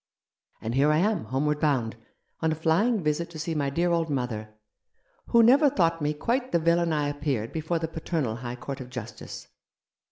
And 0.61 0.73
here 0.73 0.91
I 0.91 0.97
am, 0.97 1.25
home 1.25 1.45
ward 1.45 1.59
bound, 1.59 1.95
on 2.39 2.51
a 2.51 2.55
flying 2.55 3.03
visit 3.03 3.29
to 3.29 3.37
see 3.37 3.53
my 3.53 3.69
dear 3.69 3.91
old 3.91 4.09
mother, 4.09 4.49
who 5.27 5.43
never 5.43 5.69
thought 5.69 6.01
me 6.01 6.11
quite 6.15 6.51
the 6.51 6.57
villain 6.57 6.91
I 6.91 7.07
appeared 7.07 7.51
before 7.53 7.77
the 7.77 7.87
paternal 7.87 8.37
high 8.37 8.55
court 8.55 8.81
of 8.81 8.89
justice. 8.89 9.47